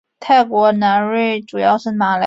[0.19, 2.19] 泰国南端主要是马来人。